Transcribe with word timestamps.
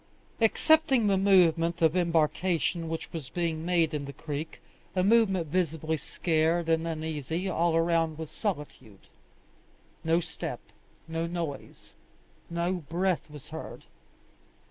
Excepting 0.41 1.05
the 1.05 1.15
movement 1.15 1.83
of 1.83 1.95
embarkation 1.95 2.89
which 2.89 3.13
was 3.13 3.29
being 3.29 3.63
made 3.63 3.93
in 3.93 4.05
the 4.05 4.13
creek, 4.13 4.59
a 4.95 5.03
movement 5.03 5.45
visibly 5.45 5.95
scared 5.95 6.69
and 6.69 6.87
uneasy, 6.87 7.47
all 7.47 7.75
around 7.75 8.17
was 8.17 8.31
solitude; 8.31 9.05
no 10.03 10.19
step, 10.19 10.59
no 11.07 11.27
noise, 11.27 11.93
no 12.49 12.73
breath 12.73 13.29
was 13.29 13.49
heard. 13.49 13.83